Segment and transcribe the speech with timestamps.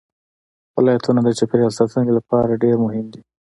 [0.77, 3.21] ولایتونه د چاپیریال ساتنې لپاره ډېر مهم دي.